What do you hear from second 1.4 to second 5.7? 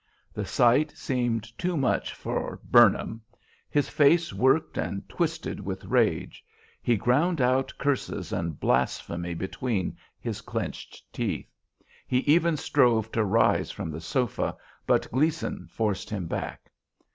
too much for "Burnham." His face worked and twisted